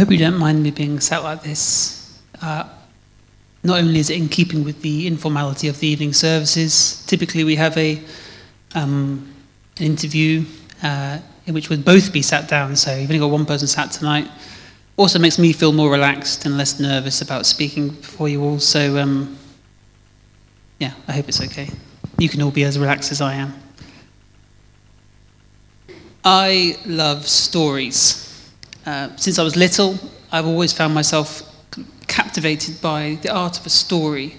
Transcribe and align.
hope 0.00 0.10
you 0.10 0.16
don't 0.16 0.38
mind 0.38 0.62
me 0.62 0.70
being 0.70 0.98
sat 0.98 1.22
like 1.22 1.42
this. 1.42 2.22
Uh, 2.40 2.66
not 3.62 3.80
only 3.80 4.00
is 4.00 4.08
it 4.08 4.16
in 4.16 4.30
keeping 4.30 4.64
with 4.64 4.80
the 4.80 5.06
informality 5.06 5.68
of 5.68 5.78
the 5.78 5.86
evening 5.86 6.14
services, 6.14 7.04
typically 7.06 7.44
we 7.44 7.54
have 7.56 7.76
a 7.76 8.02
um, 8.74 9.30
an 9.76 9.84
interview 9.84 10.44
uh, 10.82 11.18
in 11.44 11.52
which 11.52 11.68
we'd 11.68 11.84
both 11.84 12.14
be 12.14 12.22
sat 12.22 12.48
down. 12.48 12.76
So 12.76 12.94
you've 12.96 13.10
only 13.10 13.18
got 13.18 13.30
one 13.30 13.44
person 13.44 13.68
sat 13.68 13.90
tonight. 13.90 14.26
Also 14.96 15.18
makes 15.18 15.38
me 15.38 15.52
feel 15.52 15.72
more 15.72 15.90
relaxed 15.90 16.46
and 16.46 16.56
less 16.56 16.80
nervous 16.80 17.20
about 17.20 17.44
speaking 17.44 17.90
before 17.90 18.30
you 18.30 18.42
all. 18.42 18.58
So 18.58 18.96
um, 18.96 19.36
yeah, 20.78 20.94
I 21.08 21.12
hope 21.12 21.28
it's 21.28 21.42
okay. 21.42 21.68
You 22.16 22.30
can 22.30 22.40
all 22.40 22.50
be 22.50 22.64
as 22.64 22.78
relaxed 22.78 23.12
as 23.12 23.20
I 23.20 23.34
am. 23.34 23.52
I 26.24 26.78
love 26.86 27.28
stories. 27.28 28.29
Uh, 28.90 29.08
since 29.14 29.38
I 29.38 29.44
was 29.44 29.54
little, 29.54 29.96
I've 30.32 30.48
always 30.48 30.72
found 30.72 30.92
myself 30.92 31.44
captivated 32.08 32.80
by 32.80 33.20
the 33.22 33.32
art 33.32 33.56
of 33.56 33.64
a 33.64 33.70
story, 33.70 34.36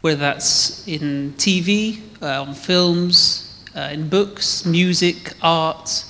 whether 0.00 0.16
that's 0.16 0.88
in 0.88 1.34
TV, 1.36 2.00
uh, 2.22 2.40
on 2.40 2.54
films, 2.54 3.62
uh, 3.76 3.90
in 3.92 4.08
books, 4.08 4.64
music, 4.64 5.34
art, 5.42 6.06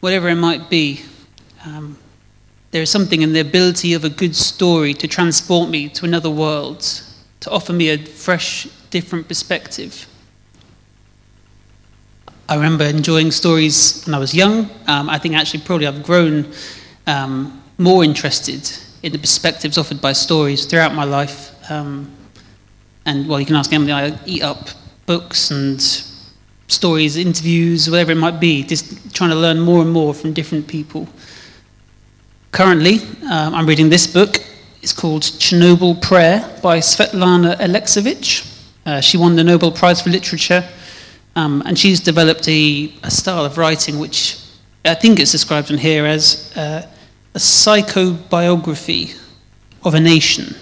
whatever 0.00 0.28
it 0.28 0.34
might 0.34 0.68
be. 0.68 1.00
Um, 1.64 1.96
there 2.70 2.82
is 2.82 2.90
something 2.90 3.22
in 3.22 3.32
the 3.32 3.40
ability 3.40 3.94
of 3.94 4.04
a 4.04 4.10
good 4.10 4.36
story 4.36 4.92
to 4.92 5.08
transport 5.08 5.70
me 5.70 5.88
to 5.88 6.04
another 6.04 6.28
world, 6.28 6.82
to 7.40 7.50
offer 7.50 7.72
me 7.72 7.88
a 7.88 7.96
fresh, 7.96 8.68
different 8.90 9.26
perspective. 9.26 10.06
I 12.46 12.56
remember 12.56 12.84
enjoying 12.84 13.30
stories 13.30 14.02
when 14.04 14.14
I 14.14 14.18
was 14.18 14.34
young. 14.34 14.68
Um, 14.86 15.08
I 15.08 15.18
think 15.18 15.34
actually, 15.34 15.60
probably, 15.60 15.86
I've 15.86 16.02
grown 16.02 16.52
um, 17.06 17.62
more 17.78 18.04
interested 18.04 18.70
in 19.02 19.12
the 19.12 19.18
perspectives 19.18 19.78
offered 19.78 20.00
by 20.00 20.12
stories 20.12 20.66
throughout 20.66 20.94
my 20.94 21.04
life. 21.04 21.54
Um, 21.70 22.10
and 23.06 23.28
well, 23.28 23.40
you 23.40 23.46
can 23.46 23.56
ask 23.56 23.72
Emily, 23.72 23.92
I 23.92 24.18
eat 24.26 24.42
up 24.42 24.68
books 25.06 25.50
and 25.50 25.80
stories, 26.68 27.16
interviews, 27.16 27.90
whatever 27.90 28.12
it 28.12 28.16
might 28.16 28.38
be, 28.40 28.62
just 28.62 29.14
trying 29.14 29.30
to 29.30 29.36
learn 29.36 29.58
more 29.60 29.82
and 29.82 29.92
more 29.92 30.14
from 30.14 30.32
different 30.32 30.66
people. 30.68 31.08
Currently, 32.52 33.00
um, 33.30 33.54
I'm 33.54 33.66
reading 33.66 33.88
this 33.88 34.06
book. 34.06 34.36
It's 34.82 34.92
called 34.92 35.22
Chernobyl 35.22 36.00
Prayer 36.00 36.40
by 36.62 36.78
Svetlana 36.78 37.56
Alexievich. 37.58 38.46
Uh, 38.86 39.00
she 39.00 39.16
won 39.16 39.36
the 39.36 39.44
Nobel 39.44 39.70
Prize 39.70 40.00
for 40.00 40.10
Literature, 40.10 40.66
um, 41.36 41.62
and 41.66 41.78
she's 41.78 42.00
developed 42.00 42.48
a, 42.48 42.92
a, 43.02 43.10
style 43.10 43.44
of 43.44 43.58
writing 43.58 43.98
which 43.98 44.39
I 44.84 44.94
think 44.94 45.20
it's 45.20 45.32
described 45.32 45.70
in 45.70 45.78
here 45.78 46.06
as 46.06 46.52
uh, 46.56 46.86
a 47.34 47.38
psychobiography 47.38 49.18
of 49.84 49.94
a 49.94 50.00
nation, 50.00 50.54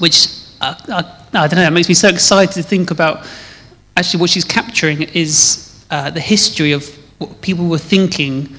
which 0.00 0.26
uh, 0.60 0.74
I, 0.88 1.04
I, 1.32 1.46
don't 1.46 1.54
know, 1.54 1.66
it 1.66 1.70
makes 1.70 1.88
me 1.88 1.94
so 1.94 2.08
excited 2.08 2.52
to 2.54 2.62
think 2.62 2.90
about 2.90 3.24
actually 3.96 4.20
what 4.20 4.30
she's 4.30 4.44
capturing 4.44 5.02
is 5.02 5.84
uh, 5.90 6.10
the 6.10 6.20
history 6.20 6.72
of 6.72 6.84
what 7.18 7.40
people 7.42 7.68
were 7.68 7.78
thinking 7.78 8.56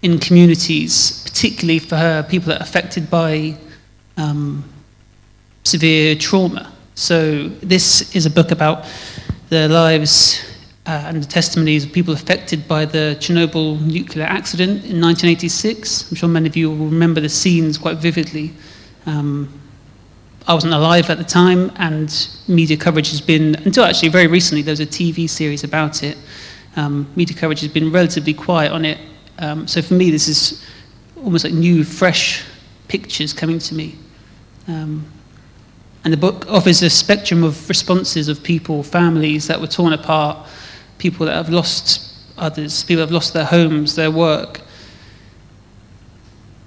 in 0.00 0.18
communities, 0.18 1.22
particularly 1.24 1.78
for 1.78 1.96
her, 1.96 2.22
people 2.22 2.48
that 2.48 2.60
are 2.60 2.64
affected 2.64 3.10
by 3.10 3.54
um, 4.16 4.64
severe 5.64 6.14
trauma. 6.14 6.72
So, 6.94 7.48
this 7.48 8.14
is 8.16 8.24
a 8.24 8.30
book 8.30 8.50
about 8.50 8.86
the 9.50 9.68
lives 9.68 10.45
uh, 10.86 11.04
and 11.06 11.22
the 11.22 11.26
testimonies 11.26 11.84
of 11.84 11.92
people 11.92 12.14
affected 12.14 12.68
by 12.68 12.84
the 12.84 13.16
Chernobyl 13.18 13.80
nuclear 13.80 14.24
accident 14.24 14.84
in 14.84 15.00
1986. 15.00 16.10
I'm 16.10 16.16
sure 16.16 16.28
many 16.28 16.48
of 16.48 16.56
you 16.56 16.70
will 16.70 16.86
remember 16.86 17.20
the 17.20 17.28
scenes 17.28 17.76
quite 17.76 17.96
vividly. 17.96 18.52
Um, 19.04 19.60
I 20.46 20.54
wasn't 20.54 20.74
alive 20.74 21.10
at 21.10 21.18
the 21.18 21.24
time, 21.24 21.72
and 21.76 22.28
media 22.46 22.76
coverage 22.76 23.10
has 23.10 23.20
been, 23.20 23.56
until 23.64 23.82
actually 23.82 24.10
very 24.10 24.28
recently, 24.28 24.62
there 24.62 24.72
was 24.72 24.80
a 24.80 24.86
TV 24.86 25.28
series 25.28 25.64
about 25.64 26.04
it. 26.04 26.16
Um, 26.76 27.10
media 27.16 27.36
coverage 27.36 27.60
has 27.62 27.72
been 27.72 27.90
relatively 27.90 28.32
quiet 28.32 28.70
on 28.70 28.84
it. 28.84 28.98
Um, 29.40 29.66
so 29.66 29.82
for 29.82 29.94
me, 29.94 30.12
this 30.12 30.28
is 30.28 30.64
almost 31.16 31.44
like 31.44 31.52
new, 31.52 31.82
fresh 31.82 32.44
pictures 32.86 33.32
coming 33.32 33.58
to 33.58 33.74
me. 33.74 33.96
Um, 34.68 35.04
and 36.04 36.12
the 36.12 36.16
book 36.16 36.46
offers 36.48 36.82
a 36.82 36.90
spectrum 36.90 37.42
of 37.42 37.68
responses 37.68 38.28
of 38.28 38.40
people, 38.40 38.84
families 38.84 39.48
that 39.48 39.60
were 39.60 39.66
torn 39.66 39.92
apart, 39.92 40.46
people 40.98 41.26
that 41.26 41.34
have 41.34 41.48
lost 41.48 42.14
others, 42.38 42.84
people 42.84 42.96
that 42.96 43.06
have 43.06 43.12
lost 43.12 43.32
their 43.32 43.44
homes, 43.44 43.94
their 43.94 44.10
work. 44.10 44.60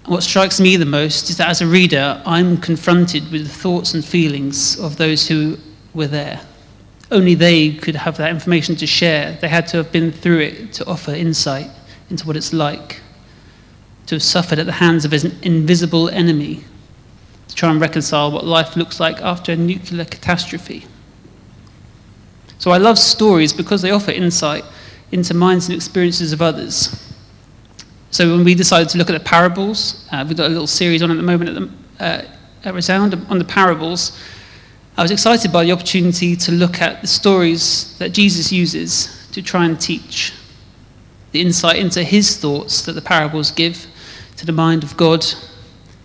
What 0.06 0.24
strikes 0.24 0.60
me 0.60 0.76
the 0.76 0.86
most 0.86 1.30
is 1.30 1.38
that 1.38 1.50
as 1.50 1.62
a 1.62 1.68
reader, 1.68 2.22
I'm 2.26 2.58
confronted 2.58 3.32
with 3.32 3.44
the 3.44 3.54
thoughts 3.54 3.94
and 3.94 4.04
feelings 4.04 4.80
of 4.80 4.98
those 4.98 5.28
who 5.28 5.58
were 5.94 6.08
there. 6.08 6.42
Only 7.12 7.36
they 7.36 7.74
could 7.74 7.96
have 7.96 8.18
that 8.18 8.30
information 8.30 8.76
to 8.78 8.88
share. 8.88 9.38
They 9.42 9.50
had 9.50 9.68
to 9.68 9.78
have 9.78 9.92
been 9.92 10.12
through 10.12 10.40
it 10.40 10.74
to 10.74 10.86
offer 10.88 11.12
insight 11.12 11.70
into 12.10 12.26
what 12.26 12.36
it's 12.36 12.54
like 12.54 13.02
to 14.10 14.16
have 14.16 14.24
suffered 14.24 14.58
at 14.58 14.66
the 14.66 14.72
hands 14.72 15.06
of 15.06 15.14
an 15.14 15.38
invisible 15.44 16.10
enemy, 16.10 16.64
to 17.48 17.54
try 17.54 17.70
and 17.70 17.80
reconcile 17.80 18.32
what 18.32 18.44
life 18.44 18.76
looks 18.76 19.00
like 19.00 19.22
after 19.22 19.52
a 19.52 19.56
nuclear 19.56 20.04
catastrophe. 20.04 20.88
So 22.60 22.72
I 22.72 22.78
love 22.78 23.00
stories 23.00 23.54
because 23.54 23.82
they 23.82 23.92
offer 23.92 24.12
insight 24.12 24.64
into 25.12 25.34
minds 25.34 25.68
and 25.68 25.76
experiences 25.76 26.34
of 26.34 26.42
others. 26.42 27.06
So 28.12 28.36
when 28.36 28.44
we 28.44 28.54
decided 28.54 28.90
to 28.90 28.98
look 28.98 29.10
at 29.10 29.14
the 29.14 29.24
parables, 29.24 30.08
uh, 30.12 30.26
we've 30.28 30.38
got 30.38 30.48
a 30.48 30.50
little 30.50 30.68
series 30.68 31.02
on 31.02 31.10
at 31.10 31.18
the 31.18 31.24
moment 31.24 31.50
at, 31.50 31.56
the, 31.56 32.04
uh, 32.04 32.22
at 32.66 32.74
Resound 32.74 33.14
on 33.30 33.40
the 33.40 33.46
parables. 33.46 34.20
I 34.98 35.02
was 35.02 35.12
excited 35.12 35.54
by 35.54 35.64
the 35.64 35.72
opportunity 35.72 36.36
to 36.36 36.52
look 36.52 36.82
at 36.82 37.02
the 37.02 37.08
stories 37.08 37.98
that 37.98 38.10
Jesus 38.10 38.52
uses 38.52 39.30
to 39.32 39.42
try 39.42 39.66
and 39.66 39.80
teach, 39.80 40.34
the 41.32 41.40
insight 41.40 41.78
into 41.78 42.04
his 42.04 42.36
thoughts 42.36 42.82
that 42.82 42.94
the 42.94 43.02
parables 43.02 43.52
give 43.52 43.88
to 44.36 44.46
the 44.46 44.52
mind 44.52 44.84
of 44.84 44.98
God, 44.98 45.26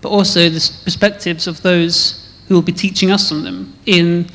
but 0.02 0.10
also 0.10 0.48
the 0.48 0.72
perspectives 0.84 1.48
of 1.48 1.62
those 1.62 2.32
who 2.46 2.54
will 2.54 2.62
be 2.62 2.72
teaching 2.72 3.10
us 3.10 3.32
on 3.32 3.42
them 3.42 3.74
in 3.86 4.28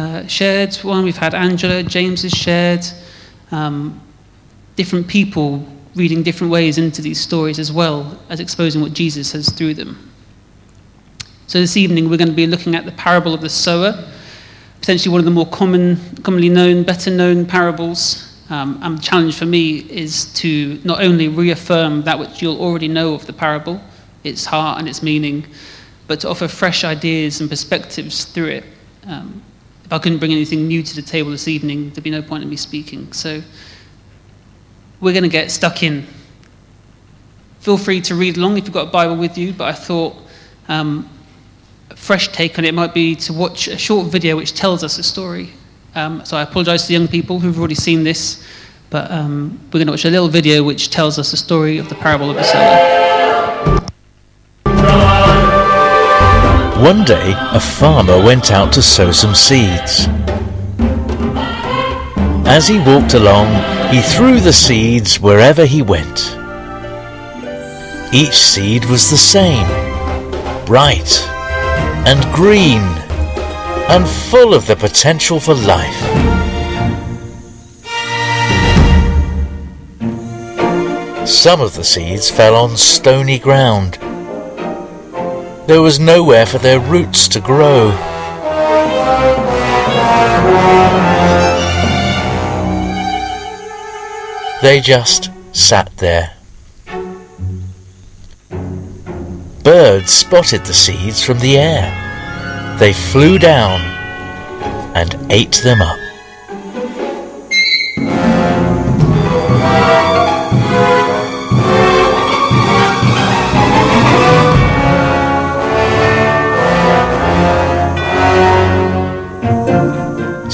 uh, 0.00 0.26
shared 0.26 0.74
one. 0.76 1.04
We've 1.04 1.16
had 1.16 1.34
Angela, 1.34 1.82
James 1.82 2.22
has 2.22 2.32
shared. 2.32 2.84
Um, 3.50 4.00
different 4.76 5.06
people 5.06 5.66
reading 5.94 6.22
different 6.22 6.50
ways 6.50 6.78
into 6.78 7.02
these 7.02 7.20
stories 7.20 7.58
as 7.58 7.70
well 7.70 8.18
as 8.30 8.40
exposing 8.40 8.80
what 8.80 8.94
Jesus 8.94 9.32
has 9.32 9.50
through 9.50 9.74
them. 9.74 10.10
So 11.48 11.60
this 11.60 11.76
evening 11.76 12.08
we're 12.08 12.16
going 12.16 12.28
to 12.28 12.34
be 12.34 12.46
looking 12.46 12.74
at 12.74 12.86
the 12.86 12.92
parable 12.92 13.34
of 13.34 13.42
the 13.42 13.50
sower, 13.50 13.92
potentially 14.80 15.12
one 15.12 15.18
of 15.18 15.26
the 15.26 15.32
more 15.32 15.46
common, 15.46 15.98
commonly 16.22 16.48
known, 16.48 16.82
better 16.82 17.10
known 17.10 17.44
parables. 17.44 18.26
Um, 18.48 18.78
and 18.82 18.98
the 18.98 19.02
challenge 19.02 19.36
for 19.36 19.46
me 19.46 19.80
is 19.90 20.32
to 20.34 20.80
not 20.82 21.02
only 21.02 21.28
reaffirm 21.28 22.02
that 22.04 22.18
which 22.18 22.40
you'll 22.40 22.60
already 22.60 22.88
know 22.88 23.12
of 23.14 23.26
the 23.26 23.34
parable, 23.34 23.80
its 24.24 24.46
heart 24.46 24.78
and 24.78 24.88
its 24.88 25.02
meaning, 25.02 25.46
but 26.06 26.20
to 26.20 26.28
offer 26.30 26.48
fresh 26.48 26.84
ideas 26.84 27.40
and 27.40 27.50
perspectives 27.50 28.24
through 28.24 28.48
it. 28.48 28.64
Um, 29.06 29.42
if 29.90 29.94
I 29.94 29.98
couldn't 29.98 30.18
bring 30.18 30.30
anything 30.30 30.68
new 30.68 30.84
to 30.84 30.94
the 30.94 31.02
table 31.02 31.32
this 31.32 31.48
evening, 31.48 31.90
there'd 31.90 32.04
be 32.04 32.12
no 32.12 32.22
point 32.22 32.44
in 32.44 32.48
me 32.48 32.54
speaking. 32.54 33.12
So 33.12 33.42
we're 35.00 35.12
going 35.12 35.24
to 35.24 35.28
get 35.28 35.50
stuck 35.50 35.82
in. 35.82 36.06
Feel 37.58 37.76
free 37.76 38.00
to 38.02 38.14
read 38.14 38.36
along 38.36 38.56
if 38.56 38.66
you've 38.66 38.72
got 38.72 38.86
a 38.86 38.90
Bible 38.92 39.16
with 39.16 39.36
you, 39.36 39.52
but 39.52 39.64
I 39.64 39.72
thought 39.72 40.14
um, 40.68 41.10
a 41.90 41.96
fresh 41.96 42.28
take 42.28 42.56
on 42.56 42.64
it 42.64 42.72
might 42.72 42.94
be 42.94 43.16
to 43.16 43.32
watch 43.32 43.66
a 43.66 43.76
short 43.76 44.06
video 44.06 44.36
which 44.36 44.54
tells 44.54 44.84
us 44.84 44.96
a 44.98 45.02
story. 45.02 45.50
Um, 45.96 46.24
so 46.24 46.36
I 46.36 46.42
apologise 46.42 46.82
to 46.82 46.88
the 46.88 46.94
young 46.94 47.08
people 47.08 47.40
who've 47.40 47.58
already 47.58 47.74
seen 47.74 48.04
this, 48.04 48.46
but 48.90 49.10
um, 49.10 49.58
we're 49.72 49.80
going 49.80 49.86
to 49.86 49.92
watch 49.92 50.04
a 50.04 50.10
little 50.10 50.28
video 50.28 50.62
which 50.62 50.90
tells 50.90 51.18
us 51.18 51.32
the 51.32 51.36
story 51.36 51.78
of 51.78 51.88
the 51.88 51.96
parable 51.96 52.30
of 52.30 52.36
the 52.36 52.44
sower. 52.44 53.09
One 56.80 57.04
day, 57.04 57.34
a 57.36 57.60
farmer 57.60 58.24
went 58.24 58.50
out 58.50 58.72
to 58.72 58.80
sow 58.80 59.12
some 59.12 59.34
seeds. 59.34 60.08
As 62.46 62.66
he 62.68 62.78
walked 62.78 63.12
along, 63.12 63.48
he 63.92 64.00
threw 64.00 64.40
the 64.40 64.54
seeds 64.54 65.20
wherever 65.20 65.66
he 65.66 65.82
went. 65.82 66.34
Each 68.14 68.32
seed 68.32 68.86
was 68.86 69.10
the 69.10 69.18
same, 69.18 69.66
bright 70.64 71.20
and 72.08 72.24
green 72.34 72.80
and 73.90 74.08
full 74.08 74.54
of 74.54 74.66
the 74.66 74.76
potential 74.76 75.38
for 75.38 75.52
life. 75.52 76.00
Some 81.28 81.60
of 81.60 81.74
the 81.74 81.84
seeds 81.84 82.30
fell 82.30 82.56
on 82.56 82.78
stony 82.78 83.38
ground 83.38 83.98
there 85.70 85.80
was 85.80 86.00
nowhere 86.00 86.46
for 86.46 86.58
their 86.58 86.80
roots 86.80 87.28
to 87.28 87.40
grow. 87.40 87.90
They 94.62 94.80
just 94.80 95.30
sat 95.52 95.96
there. 95.98 96.32
birds 99.70 100.10
spotted 100.10 100.64
the 100.64 100.74
seeds 100.74 101.22
from 101.22 101.38
the 101.38 101.56
air. 101.56 102.76
They 102.80 102.92
flew 102.92 103.38
down 103.38 103.80
and 104.96 105.14
ate 105.30 105.60
them 105.62 105.80
up. 105.80 105.99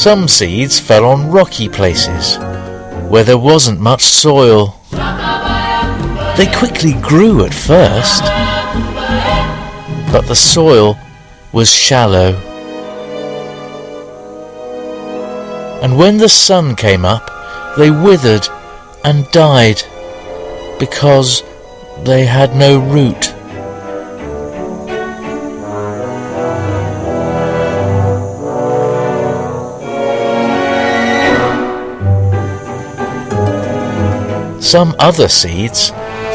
Some 0.06 0.28
seeds 0.28 0.78
fell 0.78 1.04
on 1.04 1.32
rocky 1.32 1.68
places 1.68 2.38
where 3.10 3.24
there 3.24 3.36
wasn't 3.36 3.80
much 3.80 4.04
soil. 4.04 4.76
They 4.92 6.46
quickly 6.54 6.92
grew 6.92 7.44
at 7.44 7.52
first, 7.52 8.22
but 10.12 10.28
the 10.28 10.36
soil 10.36 10.96
was 11.52 11.72
shallow. 11.72 12.34
And 15.82 15.98
when 15.98 16.18
the 16.18 16.28
sun 16.28 16.76
came 16.76 17.04
up, 17.04 17.28
they 17.76 17.90
withered 17.90 18.46
and 19.02 19.28
died 19.32 19.82
because 20.78 21.42
they 22.04 22.26
had 22.26 22.54
no 22.54 22.78
root. 22.78 23.34
Some 34.66 34.96
other 34.98 35.28
seeds 35.28 35.90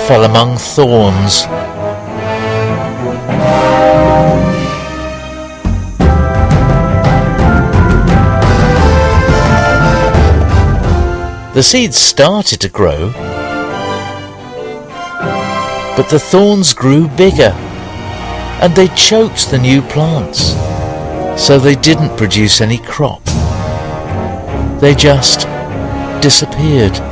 fell 0.07 0.23
among 0.23 0.55
thorns. 0.55 1.43
The 11.53 11.61
seeds 11.61 11.97
started 11.97 12.61
to 12.61 12.69
grow, 12.69 13.11
but 15.97 16.07
the 16.09 16.17
thorns 16.17 16.73
grew 16.73 17.09
bigger 17.09 17.53
and 18.61 18.73
they 18.73 18.87
choked 18.95 19.51
the 19.51 19.57
new 19.57 19.81
plants, 19.81 20.53
so 21.37 21.59
they 21.59 21.75
didn't 21.75 22.15
produce 22.15 22.61
any 22.61 22.77
crop. 22.77 23.25
They 24.79 24.95
just 24.95 25.41
disappeared. 26.21 27.10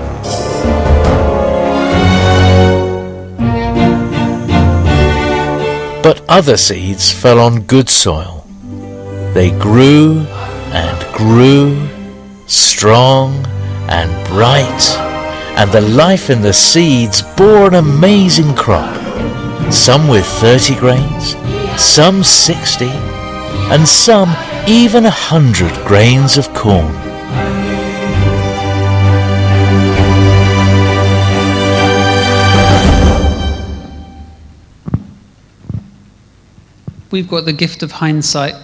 But 6.09 6.27
other 6.27 6.57
seeds 6.57 7.11
fell 7.11 7.39
on 7.39 7.67
good 7.67 7.87
soil. 7.87 8.43
They 9.35 9.51
grew 9.51 10.21
and 10.73 11.15
grew, 11.15 11.87
strong 12.47 13.45
and 13.87 14.09
bright, 14.27 14.89
and 15.55 15.71
the 15.71 15.81
life 15.81 16.31
in 16.31 16.41
the 16.41 16.51
seeds 16.51 17.21
bore 17.37 17.67
an 17.67 17.75
amazing 17.75 18.55
crop. 18.55 18.95
Some 19.71 20.07
with 20.07 20.25
30 20.25 20.77
grains, 20.77 21.35
some 21.79 22.23
60, 22.23 22.85
and 23.69 23.87
some 23.87 24.35
even 24.67 25.05
a 25.05 25.11
hundred 25.11 25.75
grains 25.85 26.39
of 26.39 26.51
corn. 26.55 27.08
We've 37.11 37.27
got 37.27 37.45
the 37.45 37.53
gift 37.53 37.83
of 37.83 37.91
hindsight. 37.91 38.55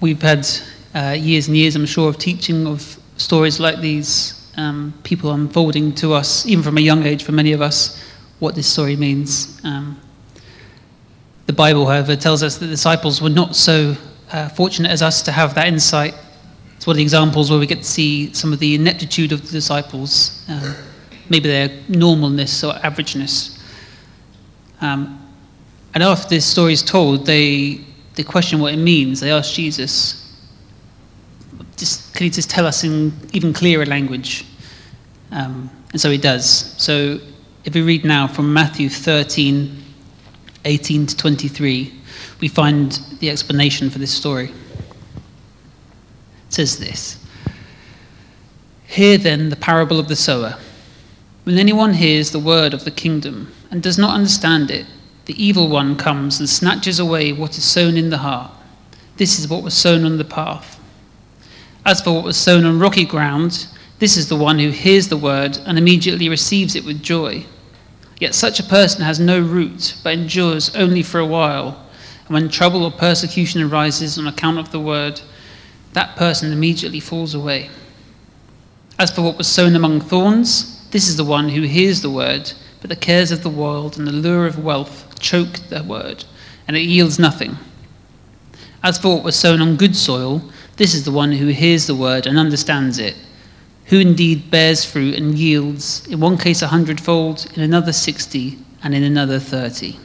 We've 0.00 0.20
had 0.20 0.46
uh, 0.94 1.16
years 1.18 1.48
and 1.48 1.56
years, 1.56 1.76
I'm 1.76 1.86
sure, 1.86 2.08
of 2.08 2.18
teaching 2.18 2.66
of 2.66 2.98
stories 3.16 3.60
like 3.60 3.80
these, 3.80 4.50
um, 4.56 4.94
people 5.02 5.32
unfolding 5.32 5.94
to 5.96 6.12
us, 6.12 6.46
even 6.46 6.62
from 6.62 6.78
a 6.78 6.80
young 6.80 7.04
age, 7.04 7.24
for 7.24 7.32
many 7.32 7.52
of 7.52 7.60
us, 7.60 8.02
what 8.38 8.54
this 8.54 8.66
story 8.66 8.96
means. 8.96 9.60
Um, 9.64 10.00
the 11.46 11.52
Bible, 11.52 11.86
however, 11.86 12.16
tells 12.16 12.42
us 12.42 12.58
that 12.58 12.66
the 12.66 12.70
disciples 12.70 13.20
were 13.20 13.30
not 13.30 13.56
so 13.56 13.96
uh, 14.30 14.48
fortunate 14.50 14.90
as 14.90 15.02
us 15.02 15.22
to 15.22 15.32
have 15.32 15.54
that 15.54 15.68
insight. 15.68 16.14
It's 16.76 16.86
one 16.86 16.94
of 16.94 16.98
the 16.98 17.02
examples 17.02 17.50
where 17.50 17.60
we 17.60 17.66
get 17.66 17.78
to 17.78 17.84
see 17.84 18.32
some 18.32 18.52
of 18.52 18.58
the 18.58 18.74
ineptitude 18.74 19.32
of 19.32 19.42
the 19.42 19.52
disciples, 19.52 20.44
um, 20.48 20.74
maybe 21.28 21.48
their 21.48 21.68
normalness 21.88 22.68
or 22.68 22.78
averageness. 22.80 23.60
Um, 24.80 25.21
and 25.94 26.02
after 26.02 26.28
this 26.28 26.46
story 26.46 26.72
is 26.72 26.82
told, 26.82 27.26
they, 27.26 27.80
they 28.14 28.22
question 28.22 28.60
what 28.60 28.72
it 28.72 28.78
means. 28.78 29.20
They 29.20 29.30
ask 29.30 29.52
Jesus, 29.52 30.18
just, 31.76 32.14
can 32.14 32.24
you 32.24 32.30
just 32.30 32.48
tell 32.48 32.66
us 32.66 32.84
in 32.84 33.12
even 33.32 33.52
clearer 33.52 33.84
language? 33.84 34.46
Um, 35.30 35.70
and 35.92 36.00
so 36.00 36.10
he 36.10 36.18
does. 36.18 36.74
So 36.82 37.18
if 37.64 37.74
we 37.74 37.82
read 37.82 38.04
now 38.04 38.26
from 38.26 38.52
Matthew 38.52 38.88
13, 38.88 39.82
18 40.64 41.06
to 41.06 41.16
23, 41.16 41.92
we 42.40 42.48
find 42.48 42.92
the 43.20 43.30
explanation 43.30 43.90
for 43.90 43.98
this 43.98 44.14
story. 44.14 44.48
It 44.48 44.54
says 46.48 46.78
this 46.78 47.24
Hear 48.86 49.18
then 49.18 49.48
the 49.48 49.56
parable 49.56 49.98
of 49.98 50.08
the 50.08 50.16
sower. 50.16 50.56
When 51.44 51.58
anyone 51.58 51.94
hears 51.94 52.30
the 52.30 52.38
word 52.38 52.72
of 52.72 52.84
the 52.84 52.90
kingdom 52.90 53.52
and 53.70 53.82
does 53.82 53.98
not 53.98 54.14
understand 54.14 54.70
it, 54.70 54.86
the 55.26 55.42
evil 55.42 55.68
one 55.68 55.96
comes 55.96 56.40
and 56.40 56.48
snatches 56.48 56.98
away 56.98 57.32
what 57.32 57.56
is 57.56 57.64
sown 57.64 57.96
in 57.96 58.10
the 58.10 58.18
heart. 58.18 58.50
This 59.16 59.38
is 59.38 59.48
what 59.48 59.62
was 59.62 59.74
sown 59.74 60.04
on 60.04 60.18
the 60.18 60.24
path. 60.24 60.80
As 61.84 62.00
for 62.00 62.12
what 62.12 62.24
was 62.24 62.36
sown 62.36 62.64
on 62.64 62.78
rocky 62.78 63.04
ground, 63.04 63.66
this 63.98 64.16
is 64.16 64.28
the 64.28 64.36
one 64.36 64.58
who 64.58 64.70
hears 64.70 65.08
the 65.08 65.16
word 65.16 65.58
and 65.64 65.78
immediately 65.78 66.28
receives 66.28 66.74
it 66.74 66.84
with 66.84 67.02
joy. 67.02 67.44
Yet 68.18 68.34
such 68.34 68.60
a 68.60 68.64
person 68.64 69.02
has 69.02 69.18
no 69.18 69.40
root, 69.40 69.96
but 70.02 70.14
endures 70.14 70.74
only 70.74 71.02
for 71.02 71.18
a 71.18 71.26
while. 71.26 71.86
And 72.26 72.34
when 72.34 72.48
trouble 72.48 72.84
or 72.84 72.90
persecution 72.90 73.62
arises 73.62 74.18
on 74.18 74.26
account 74.26 74.58
of 74.58 74.70
the 74.70 74.80
word, 74.80 75.20
that 75.92 76.16
person 76.16 76.52
immediately 76.52 77.00
falls 77.00 77.34
away. 77.34 77.68
As 78.98 79.10
for 79.10 79.22
what 79.22 79.38
was 79.38 79.48
sown 79.48 79.74
among 79.74 80.00
thorns, 80.00 80.88
this 80.90 81.08
is 81.08 81.16
the 81.16 81.24
one 81.24 81.48
who 81.48 81.62
hears 81.62 82.00
the 82.00 82.10
word, 82.10 82.52
but 82.82 82.90
the 82.90 82.96
cares 82.96 83.30
of 83.30 83.42
the 83.42 83.48
world 83.48 83.96
and 83.96 84.06
the 84.06 84.12
lure 84.12 84.46
of 84.46 84.62
wealth 84.62 85.18
choke 85.18 85.54
the 85.70 85.82
word, 85.84 86.24
and 86.68 86.76
it 86.76 86.80
yields 86.80 87.18
nothing. 87.18 87.56
As 88.82 88.98
for 88.98 89.14
what 89.14 89.24
was 89.24 89.36
sown 89.36 89.62
on 89.62 89.76
good 89.76 89.96
soil, 89.96 90.42
this 90.76 90.92
is 90.92 91.04
the 91.04 91.12
one 91.12 91.32
who 91.32 91.46
hears 91.46 91.86
the 91.86 91.94
word 91.94 92.26
and 92.26 92.36
understands 92.36 92.98
it, 92.98 93.16
who 93.86 94.00
indeed 94.00 94.50
bears 94.50 94.84
fruit 94.84 95.14
and 95.14 95.38
yields, 95.38 96.06
in 96.08 96.18
one 96.18 96.36
case 96.36 96.60
a 96.60 96.66
hundredfold, 96.66 97.46
in 97.54 97.62
another 97.62 97.92
sixty, 97.92 98.58
and 98.82 98.94
in 98.94 99.04
another 99.04 99.38
thirty. 99.38 99.96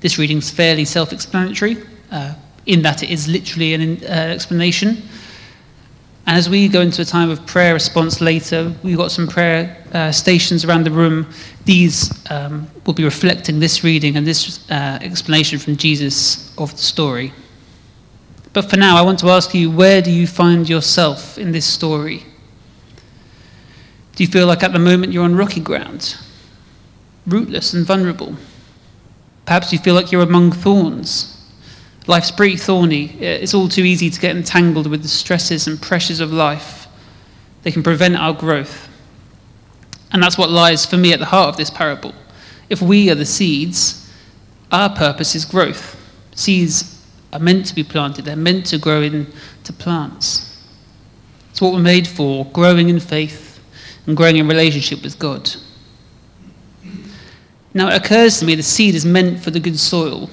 This 0.00 0.16
reading 0.16 0.38
is 0.38 0.50
fairly 0.50 0.84
self 0.84 1.12
explanatory, 1.12 1.78
uh, 2.12 2.34
in 2.66 2.82
that 2.82 3.02
it 3.02 3.10
is 3.10 3.26
literally 3.26 3.74
an 3.74 4.04
uh, 4.04 4.06
explanation. 4.06 5.02
And 6.26 6.38
as 6.38 6.48
we 6.48 6.68
go 6.68 6.80
into 6.80 7.02
a 7.02 7.04
time 7.04 7.28
of 7.28 7.44
prayer 7.44 7.74
response 7.74 8.20
later, 8.20 8.72
we've 8.82 8.96
got 8.96 9.10
some 9.10 9.28
prayer 9.28 9.76
uh, 9.92 10.10
stations 10.10 10.64
around 10.64 10.84
the 10.84 10.90
room. 10.90 11.28
These 11.66 12.10
um, 12.30 12.66
will 12.86 12.94
be 12.94 13.04
reflecting 13.04 13.60
this 13.60 13.84
reading 13.84 14.16
and 14.16 14.26
this 14.26 14.68
uh, 14.70 14.98
explanation 15.02 15.58
from 15.58 15.76
Jesus 15.76 16.56
of 16.56 16.70
the 16.70 16.78
story. 16.78 17.32
But 18.54 18.70
for 18.70 18.76
now, 18.76 18.96
I 18.96 19.02
want 19.02 19.18
to 19.18 19.28
ask 19.28 19.54
you 19.54 19.70
where 19.70 20.00
do 20.00 20.10
you 20.10 20.26
find 20.26 20.66
yourself 20.66 21.36
in 21.36 21.52
this 21.52 21.66
story? 21.66 22.24
Do 24.16 24.22
you 24.24 24.28
feel 24.28 24.46
like 24.46 24.62
at 24.62 24.72
the 24.72 24.78
moment 24.78 25.12
you're 25.12 25.24
on 25.24 25.36
rocky 25.36 25.60
ground, 25.60 26.16
rootless 27.26 27.74
and 27.74 27.84
vulnerable? 27.84 28.36
Perhaps 29.44 29.72
you 29.72 29.78
feel 29.78 29.94
like 29.94 30.10
you're 30.10 30.22
among 30.22 30.52
thorns 30.52 31.33
Life's 32.06 32.30
pretty 32.30 32.56
thorny. 32.56 33.10
Uh, 33.10 33.40
it's 33.40 33.54
all 33.54 33.68
too 33.68 33.82
easy 33.82 34.10
to 34.10 34.20
get 34.20 34.36
entangled 34.36 34.86
with 34.86 35.02
the 35.02 35.08
stresses 35.08 35.66
and 35.66 35.80
pressures 35.80 36.20
of 36.20 36.32
life. 36.32 36.86
They 37.62 37.72
can 37.72 37.82
prevent 37.82 38.16
our 38.16 38.34
growth. 38.34 38.88
And 40.12 40.22
that's 40.22 40.36
what 40.36 40.50
lies 40.50 40.84
for 40.84 40.96
me 40.96 41.12
at 41.12 41.18
the 41.18 41.24
heart 41.24 41.48
of 41.48 41.56
this 41.56 41.70
parable. 41.70 42.14
If 42.68 42.82
we 42.82 43.10
are 43.10 43.14
the 43.14 43.26
seeds, 43.26 44.12
our 44.70 44.94
purpose 44.94 45.34
is 45.34 45.44
growth. 45.44 45.96
Seeds 46.34 47.02
are 47.32 47.38
meant 47.38 47.66
to 47.66 47.74
be 47.74 47.82
planted, 47.82 48.24
they're 48.24 48.36
meant 48.36 48.66
to 48.66 48.78
grow 48.78 49.02
into 49.02 49.72
plants. 49.78 50.62
It's 51.50 51.60
what 51.60 51.72
we're 51.72 51.80
made 51.80 52.06
for 52.06 52.44
growing 52.46 52.88
in 52.88 53.00
faith 53.00 53.60
and 54.06 54.16
growing 54.16 54.36
in 54.36 54.46
relationship 54.46 55.02
with 55.02 55.18
God. 55.18 55.50
Now, 57.72 57.88
it 57.88 58.04
occurs 58.04 58.38
to 58.38 58.44
me 58.44 58.54
the 58.54 58.62
seed 58.62 58.94
is 58.94 59.04
meant 59.04 59.42
for 59.42 59.50
the 59.50 59.58
good 59.58 59.78
soil 59.78 60.30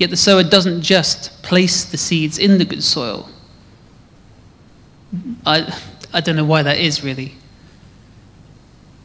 Yet 0.00 0.08
the 0.08 0.16
sower 0.16 0.42
doesn't 0.42 0.80
just 0.80 1.42
place 1.42 1.84
the 1.84 1.98
seeds 1.98 2.38
in 2.38 2.56
the 2.56 2.64
good 2.64 2.82
soil. 2.82 3.28
I, 5.44 5.78
I 6.10 6.22
don't 6.22 6.36
know 6.36 6.44
why 6.44 6.62
that 6.62 6.78
is, 6.78 7.04
really. 7.04 7.34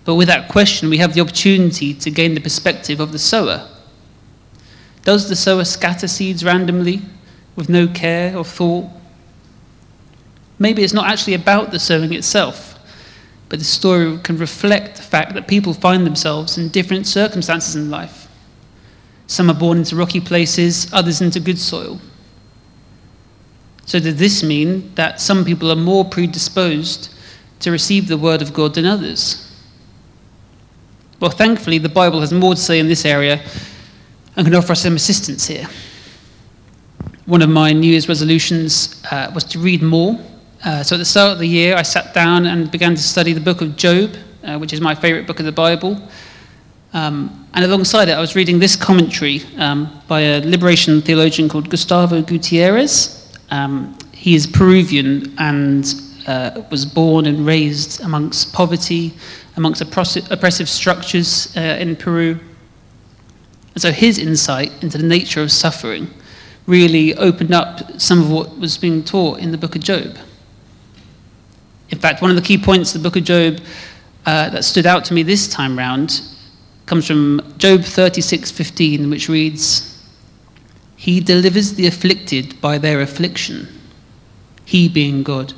But 0.06 0.16
with 0.16 0.30
that 0.30 0.48
question, 0.48 0.90
we 0.90 0.98
have 1.00 1.14
the 1.14 1.20
opportunity 1.20 1.94
to 1.96 2.10
gain 2.10 2.34
the 2.34 2.40
perspective 2.40 3.02
of 3.02 3.12
the 3.12 3.20
sower. 3.20 3.68
Does 5.04 5.28
the 5.28 5.36
sower 5.36 5.66
scatter 5.66 6.08
seeds 6.08 6.46
randomly 6.46 7.02
with 7.58 7.68
no 7.68 7.90
care 7.90 8.38
or 8.38 8.46
thought? 8.46 8.90
Maybe 10.60 10.82
it's 10.82 10.94
not 10.94 11.12
actually 11.12 11.34
about 11.34 11.72
the 11.72 11.80
sowing 11.80 12.14
itself, 12.14 12.80
but 13.50 13.60
the 13.60 13.66
story 13.66 14.18
can 14.20 14.38
reflect 14.38 14.96
the 14.96 15.04
fact 15.04 15.34
that 15.34 15.50
people 15.50 15.74
find 15.74 16.06
themselves 16.06 16.58
in 16.58 16.70
different 16.70 17.06
circumstances 17.06 17.76
in 17.76 17.92
life. 17.92 18.25
Some 19.28 19.50
are 19.50 19.56
born 19.56 19.80
into 19.80 19.96
rocky 19.96 20.22
places, 20.22 20.92
others 20.94 21.22
into 21.22 21.40
good 21.40 21.60
soil. 21.60 22.00
So, 23.86 24.00
does 24.00 24.16
this 24.16 24.44
mean 24.44 24.94
that 24.96 25.22
some 25.22 25.46
people 25.46 25.72
are 25.72 25.76
more 25.76 26.06
predisposed 26.06 27.14
to 27.60 27.72
receive 27.72 28.08
the 28.08 28.18
word 28.18 28.42
of 28.42 28.54
God 28.54 28.74
than 28.76 28.86
others? 28.86 29.42
Well, 31.20 31.32
thankfully, 31.32 31.78
the 31.78 31.90
Bible 31.90 32.20
has 32.22 32.34
more 32.34 32.56
to 32.56 32.62
say 32.62 32.80
in 32.80 32.88
this 32.88 33.06
area 33.06 33.44
and 34.36 34.46
can 34.46 34.56
offer 34.56 34.74
us 34.74 34.82
some 34.82 34.96
assistance 34.96 35.48
here. 35.48 35.68
One 37.26 37.42
of 37.42 37.50
my 37.50 37.74
New 37.74 37.90
Year's 37.90 38.10
resolutions 38.10 39.04
uh, 39.12 39.32
was 39.34 39.44
to 39.46 39.60
read 39.60 39.82
more. 39.82 40.20
Uh, 40.64 40.84
so, 40.84 40.96
at 40.96 41.00
the 41.00 41.06
start 41.06 41.34
of 41.34 41.40
the 41.40 41.48
year, 41.48 41.76
I 41.76 41.84
sat 41.84 42.14
down 42.14 42.48
and 42.48 42.72
began 42.72 42.96
to 42.96 43.02
study 43.02 43.34
the 43.34 43.40
book 43.40 43.62
of 43.62 43.76
Job, 43.76 44.16
uh, 44.44 44.58
which 44.58 44.74
is 44.74 44.82
my 44.82 44.94
favorite 44.94 45.28
book 45.28 45.40
of 45.40 45.46
the 45.46 45.52
Bible. 45.52 46.02
Um, 46.96 47.46
and 47.54 47.66
alongside 47.66 48.08
it, 48.08 48.14
I 48.14 48.22
was 48.22 48.38
reading 48.38 48.58
this 48.58 48.78
commentary 48.78 49.42
um, 49.58 50.02
by 50.08 50.22
a 50.22 50.40
liberation 50.40 51.02
theologian 51.02 51.50
called 51.50 51.70
Gustavo 51.70 52.22
Gutierrez. 52.22 53.38
Um, 53.52 53.98
he 54.14 54.34
is 54.34 54.48
Peruvian 54.48 55.36
and 55.38 55.94
uh, 56.26 56.62
was 56.72 56.86
born 56.86 57.26
and 57.26 57.46
raised 57.46 58.00
amongst 58.00 58.54
poverty, 58.54 59.14
amongst 59.58 59.82
oppressive 59.82 60.70
structures 60.70 61.54
uh, 61.58 61.60
in 61.82 61.98
Peru. 61.98 62.40
And 63.74 63.82
so 63.82 63.92
his 63.92 64.18
insight 64.18 64.72
into 64.82 64.98
the 64.98 65.06
nature 65.06 65.42
of 65.42 65.52
suffering 65.52 66.08
really 66.66 67.14
opened 67.16 67.54
up 67.54 68.00
some 68.00 68.22
of 68.22 68.32
what 68.32 68.58
was 68.58 68.78
being 68.78 69.04
taught 69.04 69.40
in 69.40 69.52
the 69.52 69.58
book 69.58 69.76
of 69.76 69.84
Job. 69.84 70.16
In 71.90 72.00
fact, 72.00 72.22
one 72.22 72.32
of 72.32 72.38
the 72.38 72.42
key 72.42 72.58
points 72.58 72.96
of 72.96 73.04
the 73.04 73.10
book 73.10 73.18
of 73.18 73.26
Job 73.26 73.60
uh, 74.26 74.50
that 74.52 74.64
stood 74.64 74.86
out 74.86 75.04
to 75.06 75.14
me 75.14 75.24
this 75.24 75.50
time 75.50 75.78
round 75.78 76.22
comes 76.86 77.08
from 77.08 77.42
Job 77.58 77.82
36:15, 77.82 79.10
which 79.10 79.30
reads, 79.30 79.96
he 80.96 81.20
delivers 81.20 81.74
the 81.74 81.88
afflicted 81.88 82.60
by 82.62 82.78
their 82.78 83.02
affliction. 83.02 83.68
He 84.66 84.90
being 84.90 85.24
God. 85.24 85.54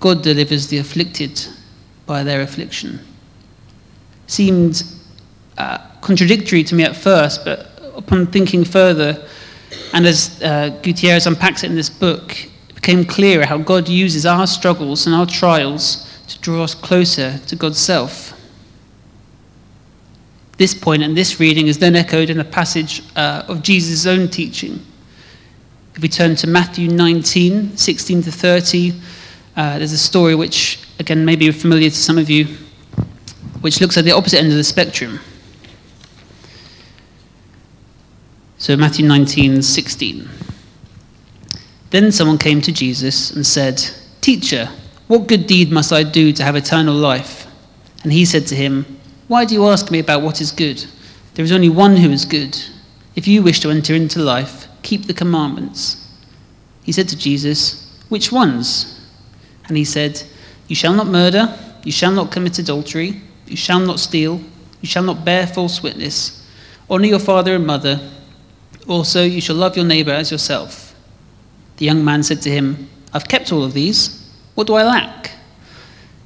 God 0.00 0.22
delivers 0.22 0.66
the 0.66 0.78
afflicted 0.78 1.46
by 2.06 2.24
their 2.24 2.40
affliction. 2.40 2.98
Seemed 4.26 4.82
uh, 5.56 5.78
contradictory 6.00 6.64
to 6.64 6.74
me 6.74 6.84
at 6.84 6.96
first, 6.96 7.44
but 7.44 7.70
upon 7.94 8.26
thinking 8.26 8.64
further, 8.64 9.24
and 9.92 10.06
as 10.06 10.42
uh, 10.42 10.70
Gutierrez 10.82 11.26
unpacks 11.26 11.62
it 11.62 11.70
in 11.70 11.76
this 11.76 11.90
book, 11.90 12.36
it 12.68 12.74
became 12.74 13.04
clearer 13.04 13.44
how 13.44 13.58
God 13.58 13.88
uses 13.88 14.26
our 14.26 14.46
struggles 14.46 15.06
and 15.06 15.14
our 15.14 15.26
trials 15.26 16.08
to 16.28 16.38
draw 16.40 16.64
us 16.64 16.74
closer 16.74 17.38
to 17.46 17.56
God's 17.56 17.78
self. 17.78 18.27
This 20.58 20.74
point 20.74 21.04
and 21.04 21.16
this 21.16 21.38
reading 21.38 21.68
is 21.68 21.78
then 21.78 21.94
echoed 21.94 22.30
in 22.30 22.40
a 22.40 22.44
passage 22.44 23.02
uh, 23.14 23.44
of 23.46 23.62
Jesus' 23.62 24.06
own 24.06 24.28
teaching. 24.28 24.84
If 25.94 26.02
we 26.02 26.08
turn 26.08 26.34
to 26.36 26.48
Matthew 26.48 26.88
19, 26.88 27.76
16 27.76 28.22
to 28.22 28.32
30, 28.32 28.92
uh, 29.56 29.78
there's 29.78 29.92
a 29.92 29.98
story 29.98 30.34
which, 30.34 30.80
again, 30.98 31.24
may 31.24 31.36
be 31.36 31.50
familiar 31.52 31.90
to 31.90 31.96
some 31.96 32.18
of 32.18 32.28
you, 32.28 32.46
which 33.60 33.80
looks 33.80 33.96
at 33.96 34.04
the 34.04 34.10
opposite 34.10 34.38
end 34.38 34.48
of 34.48 34.56
the 34.56 34.64
spectrum. 34.64 35.20
So, 38.58 38.76
Matthew 38.76 39.06
19, 39.06 39.62
16. 39.62 40.28
Then 41.90 42.10
someone 42.10 42.38
came 42.38 42.60
to 42.62 42.72
Jesus 42.72 43.30
and 43.30 43.46
said, 43.46 43.80
Teacher, 44.20 44.68
what 45.06 45.28
good 45.28 45.46
deed 45.46 45.70
must 45.70 45.92
I 45.92 46.02
do 46.02 46.32
to 46.32 46.42
have 46.42 46.56
eternal 46.56 46.94
life? 46.94 47.46
And 48.02 48.12
he 48.12 48.24
said 48.24 48.48
to 48.48 48.56
him, 48.56 48.97
why 49.28 49.44
do 49.44 49.54
you 49.54 49.66
ask 49.66 49.90
me 49.90 49.98
about 49.98 50.22
what 50.22 50.40
is 50.40 50.50
good? 50.50 50.84
There 51.34 51.44
is 51.44 51.52
only 51.52 51.68
one 51.68 51.96
who 51.96 52.10
is 52.10 52.24
good. 52.24 52.58
If 53.14 53.28
you 53.28 53.42
wish 53.42 53.60
to 53.60 53.70
enter 53.70 53.94
into 53.94 54.20
life, 54.20 54.66
keep 54.82 55.06
the 55.06 55.14
commandments. 55.14 56.08
He 56.82 56.92
said 56.92 57.08
to 57.10 57.16
Jesus, 57.16 57.94
Which 58.08 58.32
ones? 58.32 59.06
And 59.66 59.76
he 59.76 59.84
said, 59.84 60.22
You 60.66 60.74
shall 60.74 60.94
not 60.94 61.08
murder, 61.08 61.54
you 61.84 61.92
shall 61.92 62.10
not 62.10 62.32
commit 62.32 62.58
adultery, 62.58 63.20
you 63.46 63.56
shall 63.56 63.80
not 63.80 64.00
steal, 64.00 64.40
you 64.80 64.88
shall 64.88 65.02
not 65.02 65.26
bear 65.26 65.46
false 65.46 65.82
witness, 65.82 66.48
honor 66.88 67.06
your 67.06 67.18
father 67.18 67.54
and 67.54 67.66
mother. 67.66 68.00
Also, 68.86 69.22
you 69.22 69.42
shall 69.42 69.56
love 69.56 69.76
your 69.76 69.84
neighbor 69.84 70.12
as 70.12 70.30
yourself. 70.30 70.94
The 71.76 71.84
young 71.84 72.02
man 72.02 72.22
said 72.22 72.40
to 72.42 72.50
him, 72.50 72.88
I've 73.12 73.28
kept 73.28 73.52
all 73.52 73.62
of 73.62 73.74
these. 73.74 74.32
What 74.54 74.66
do 74.66 74.74
I 74.74 74.84
lack? 74.84 75.32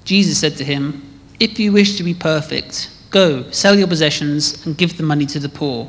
Jesus 0.05 0.39
said 0.39 0.57
to 0.59 0.65
him, 0.65 1.03
If 1.41 1.59
you 1.59 1.73
wish 1.73 1.97
to 1.97 2.05
be 2.05 2.15
perfect, 2.15 2.91
Go, 3.13 3.51
sell 3.51 3.79
your 3.79 3.89
possessions 3.89 4.65
and 4.65 4.77
give 4.77 4.97
the 4.97 5.03
money 5.03 5.27
to 5.27 5.39
the 5.39 5.49
poor, 5.51 5.89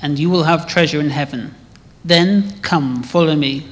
and 0.00 0.18
you 0.18 0.30
will 0.30 0.42
have 0.42 0.66
treasure 0.66 1.00
in 1.00 1.10
heaven. 1.10 1.54
Then 2.02 2.58
come, 2.62 3.02
follow 3.02 3.36
me. 3.36 3.66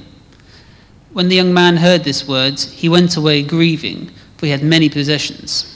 When 1.11 1.27
the 1.27 1.35
young 1.35 1.51
man 1.51 1.77
heard 1.77 2.03
these 2.03 2.27
words, 2.27 2.71
he 2.71 2.87
went 2.87 3.17
away 3.17 3.41
grieving, 3.41 4.11
for 4.37 4.45
he 4.45 4.51
had 4.51 4.63
many 4.63 4.87
possessions. 4.87 5.67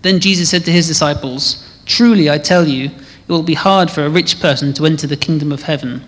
Then 0.00 0.20
Jesus 0.20 0.48
said 0.48 0.64
to 0.64 0.72
his 0.72 0.88
disciples, 0.88 1.68
Truly 1.84 2.30
I 2.30 2.38
tell 2.38 2.66
you, 2.66 2.86
it 2.86 3.28
will 3.28 3.42
be 3.42 3.54
hard 3.54 3.90
for 3.90 4.06
a 4.06 4.10
rich 4.10 4.40
person 4.40 4.72
to 4.74 4.86
enter 4.86 5.06
the 5.06 5.18
kingdom 5.18 5.52
of 5.52 5.62
heaven. 5.62 6.02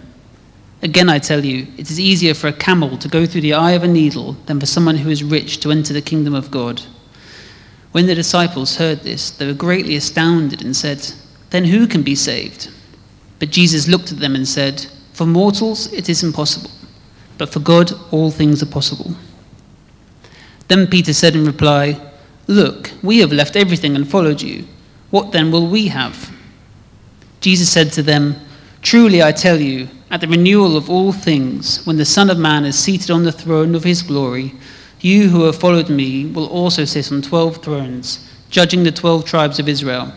Again, 0.81 1.11
I 1.11 1.19
tell 1.19 1.45
you, 1.45 1.67
it 1.77 1.91
is 1.91 2.01
easier 2.01 2.33
for 2.33 2.49
a 2.49 2.53
camel 2.53 2.97
to 2.97 3.09
go 3.09 3.27
through 3.27 3.43
the 3.43 3.55
eye 3.55 3.73
of 3.73 3.85
a 3.85 3.89
needle 3.89 4.33
than 4.47 4.59
for 4.59 4.67
someone 4.67 4.97
who 4.97 5.11
is 5.11 5.23
rich 5.23 5.61
to 5.61 5.71
enter 5.71 5.93
the 5.93 6.01
kingdom 6.01 6.35
of 6.35 6.51
God. 6.51 6.83
When 7.93 8.07
the 8.07 8.15
disciples 8.15 8.77
heard 8.77 9.03
this, 9.03 9.31
they 9.31 9.47
were 9.47 9.53
greatly 9.53 9.97
astounded 9.97 10.63
and 10.63 10.75
said, 10.75 11.07
Then 11.51 11.65
who 11.65 11.87
can 11.87 12.03
be 12.03 12.15
saved? 12.15 12.71
But 13.39 13.51
Jesus 13.51 13.89
looked 13.89 14.13
at 14.13 14.19
them 14.19 14.35
and 14.35 14.49
said, 14.49 14.87
For 15.13 15.27
mortals 15.27 15.93
it 15.93 16.09
is 16.09 16.23
impossible, 16.23 16.71
but 17.39 17.51
for 17.51 17.61
God 17.61 17.93
all 18.11 18.31
things 18.31 18.63
are 18.63 18.67
possible. 18.67 19.15
Then 20.69 20.87
Peter 20.87 21.13
said 21.13 21.37
in 21.37 21.45
reply, 21.45 22.01
Look, 22.47 22.91
we 23.03 23.19
have 23.19 23.33
left 23.33 23.57
everything 23.57 23.95
and 23.95 24.11
followed 24.11 24.41
you. 24.41 24.65
What 25.11 25.33
then 25.33 25.51
will 25.51 25.69
we 25.69 25.89
have? 25.89 26.33
Jesus 27.41 27.71
said 27.71 27.93
to 27.93 28.03
them, 28.03 28.37
Truly 28.81 29.23
I 29.23 29.33
tell 29.33 29.61
you, 29.61 29.89
at 30.11 30.21
the 30.21 30.29
renewal 30.29 30.77
of 30.77 30.89
all 30.89 31.13
things, 31.13 31.85
when 31.87 31.97
the 31.97 32.05
Son 32.05 32.31
of 32.31 32.39
Man 32.39 32.65
is 32.65 32.79
seated 32.79 33.11
on 33.11 33.25
the 33.25 33.33
throne 33.33 33.75
of 33.75 33.85
his 33.85 34.03
glory, 34.03 34.55
you 35.05 35.29
who 35.29 35.45
have 35.45 35.59
followed 35.59 35.89
me 35.89 36.27
will 36.27 36.47
also 36.47 36.85
sit 36.85 37.11
on 37.13 37.23
twelve 37.23 37.63
thrones, 37.63 38.29
judging 38.51 38.83
the 38.83 38.93
twelve 38.93 39.25
tribes 39.25 39.59
of 39.59 39.69
Israel. 39.69 40.13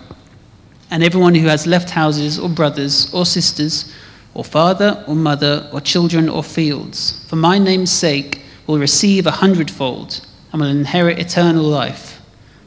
And 0.92 1.04
everyone 1.04 1.36
who 1.36 1.48
has 1.48 1.66
left 1.66 1.90
houses 1.90 2.38
or 2.38 2.50
brothers 2.50 3.14
or 3.14 3.26
sisters, 3.26 3.94
or 4.34 4.44
father 4.44 5.04
or 5.08 5.16
mother, 5.16 5.70
or 5.74 5.82
children 5.82 6.30
or 6.30 6.44
fields, 6.44 7.26
for 7.28 7.38
my 7.38 7.58
name's 7.58 7.92
sake, 7.92 8.42
will 8.68 8.78
receive 8.78 9.26
a 9.26 9.32
hundredfold 9.32 10.26
and 10.52 10.62
will 10.62 10.70
inherit 10.70 11.20
eternal 11.20 11.64
life. 11.64 12.22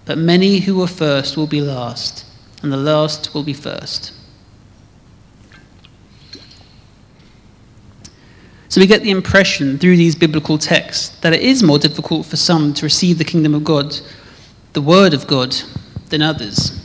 But 0.04 0.18
many 0.18 0.60
who 0.60 0.76
were 0.76 0.86
first 0.86 1.36
will 1.36 1.46
be 1.46 1.60
last, 1.60 2.24
and 2.62 2.72
the 2.72 2.76
last 2.76 3.34
will 3.34 3.44
be 3.44 3.52
first. 3.52 4.12
So 8.78 8.82
we 8.82 8.86
get 8.86 9.02
the 9.02 9.10
impression 9.10 9.76
through 9.76 9.96
these 9.96 10.14
biblical 10.14 10.56
texts 10.56 11.08
that 11.22 11.32
it 11.32 11.40
is 11.40 11.64
more 11.64 11.80
difficult 11.80 12.26
for 12.26 12.36
some 12.36 12.72
to 12.74 12.86
receive 12.86 13.18
the 13.18 13.24
kingdom 13.24 13.52
of 13.52 13.64
God, 13.64 13.98
the 14.72 14.80
word 14.80 15.14
of 15.14 15.26
God, 15.26 15.52
than 16.10 16.22
others. 16.22 16.80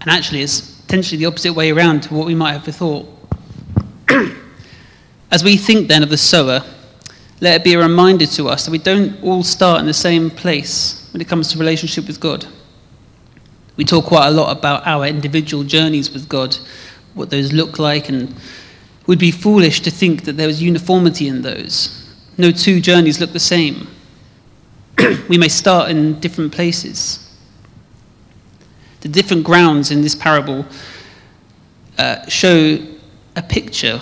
And 0.00 0.10
actually, 0.10 0.42
it's 0.42 0.60
potentially 0.60 1.18
the 1.18 1.26
opposite 1.26 1.52
way 1.52 1.70
around 1.70 2.02
to 2.02 2.14
what 2.14 2.26
we 2.26 2.34
might 2.34 2.54
have 2.54 2.64
thought. 2.64 3.06
As 5.30 5.44
we 5.44 5.56
think 5.56 5.86
then 5.86 6.02
of 6.02 6.10
the 6.10 6.18
sower, 6.18 6.64
let 7.40 7.60
it 7.60 7.62
be 7.62 7.74
a 7.74 7.78
reminder 7.78 8.26
to 8.26 8.48
us 8.48 8.64
that 8.64 8.72
we 8.72 8.78
don't 8.78 9.22
all 9.22 9.44
start 9.44 9.78
in 9.78 9.86
the 9.86 9.94
same 9.94 10.30
place 10.30 11.08
when 11.12 11.20
it 11.20 11.28
comes 11.28 11.52
to 11.52 11.58
relationship 11.58 12.08
with 12.08 12.18
God. 12.18 12.44
We 13.76 13.84
talk 13.84 14.06
quite 14.06 14.26
a 14.26 14.32
lot 14.32 14.50
about 14.50 14.84
our 14.84 15.06
individual 15.06 15.62
journeys 15.62 16.12
with 16.12 16.28
God, 16.28 16.56
what 17.14 17.30
those 17.30 17.52
look 17.52 17.78
like, 17.78 18.08
and 18.08 18.34
would 19.06 19.18
be 19.18 19.30
foolish 19.30 19.80
to 19.80 19.90
think 19.90 20.24
that 20.24 20.36
there 20.36 20.46
was 20.46 20.62
uniformity 20.62 21.28
in 21.28 21.42
those. 21.42 22.14
No 22.38 22.50
two 22.50 22.80
journeys 22.80 23.20
look 23.20 23.32
the 23.32 23.40
same. 23.40 23.88
we 25.28 25.38
may 25.38 25.48
start 25.48 25.90
in 25.90 26.18
different 26.20 26.52
places. 26.52 27.20
The 29.02 29.08
different 29.08 29.44
grounds 29.44 29.90
in 29.90 30.00
this 30.00 30.14
parable 30.14 30.64
uh, 31.98 32.26
show 32.26 32.78
a 33.36 33.42
picture 33.42 34.00